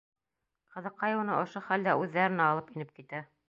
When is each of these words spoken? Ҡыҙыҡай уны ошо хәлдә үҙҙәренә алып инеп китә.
Ҡыҙыҡай 0.75 1.19
уны 1.19 1.37
ошо 1.43 1.63
хәлдә 1.67 1.95
үҙҙәренә 2.03 2.51
алып 2.55 2.77
инеп 2.77 2.95
китә. 3.01 3.25